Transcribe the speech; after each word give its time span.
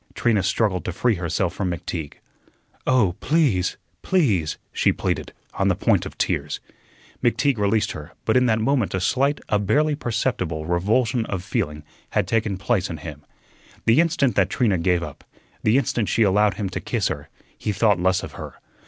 Trina 0.15 0.41
struggled 0.41 0.83
to 0.85 0.91
free 0.91 1.13
herself 1.13 1.53
from 1.53 1.69
McTeague. 1.69 2.13
"Oh, 2.87 3.15
please! 3.19 3.77
please!" 4.01 4.57
she 4.73 4.91
pleaded, 4.91 5.31
on 5.53 5.67
the 5.67 5.75
point 5.75 6.07
of 6.07 6.17
tears. 6.17 6.59
McTeague 7.23 7.59
released 7.59 7.91
her, 7.91 8.13
but 8.25 8.35
in 8.35 8.47
that 8.47 8.57
moment 8.59 8.95
a 8.95 8.99
slight, 8.99 9.39
a 9.47 9.59
barely 9.59 9.93
perceptible, 9.93 10.65
revulsion 10.65 11.27
of 11.27 11.43
feeling 11.43 11.83
had 12.09 12.27
taken 12.27 12.57
place 12.57 12.89
in 12.89 12.97
him. 12.97 13.23
The 13.85 14.01
instant 14.01 14.33
that 14.33 14.49
Trina 14.49 14.79
gave 14.79 15.03
up, 15.03 15.23
the 15.61 15.77
instant 15.77 16.09
she 16.09 16.23
allowed 16.23 16.55
him 16.55 16.67
to 16.69 16.79
kiss 16.79 17.09
her, 17.09 17.29
he 17.55 17.71
thought 17.71 17.99
less 18.01 18.23
of 18.23 18.31
her. 18.31 18.55